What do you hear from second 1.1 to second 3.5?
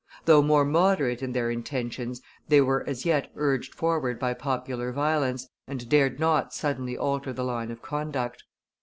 in their intentions, they were as yet